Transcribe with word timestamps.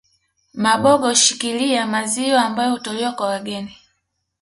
Maboga 0.53 1.09
hushikilia 1.09 1.87
maziwa 1.87 2.41
ambayo 2.45 2.71
hutolewa 2.71 3.11
kwa 3.11 3.27
wageni 3.27 3.77